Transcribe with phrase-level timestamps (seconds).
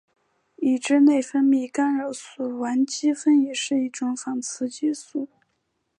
[0.55, 5.29] 已知的内分泌干扰素烷基酚也是一种仿雌激素。